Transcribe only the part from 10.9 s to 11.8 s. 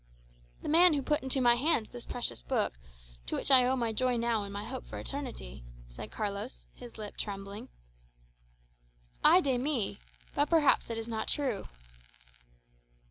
is not true."